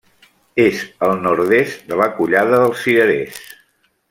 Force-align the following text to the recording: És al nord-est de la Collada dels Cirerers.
És 0.63 0.79
al 1.07 1.13
nord-est 1.25 1.85
de 1.93 2.01
la 2.01 2.09
Collada 2.21 2.63
dels 2.63 2.83
Cirerers. 2.87 3.41